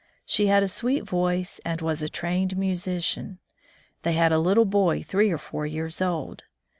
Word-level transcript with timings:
She 0.25 0.47
had 0.47 0.63
a 0.63 0.67
sweet 0.67 1.03
voice 1.03 1.59
and 1.63 1.79
was 1.79 2.01
a 2.01 2.09
trained 2.09 2.57
musician. 2.57 3.37
They 4.01 4.13
had 4.13 4.31
a 4.31 4.39
little 4.39 4.65
boy 4.65 5.03
three 5.03 5.29
or 5.29 5.37
four 5.37 5.67
years 5.67 6.01
old. 6.01 6.41